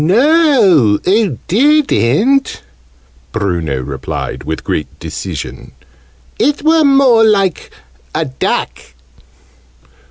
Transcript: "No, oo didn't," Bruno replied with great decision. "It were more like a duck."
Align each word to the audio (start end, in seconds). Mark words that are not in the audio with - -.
"No, 0.03 0.97
oo 1.07 1.37
didn't," 1.47 2.63
Bruno 3.31 3.79
replied 3.81 4.45
with 4.45 4.63
great 4.63 4.87
decision. 4.99 5.73
"It 6.39 6.63
were 6.63 6.83
more 6.83 7.23
like 7.23 7.69
a 8.15 8.25
duck." 8.25 8.79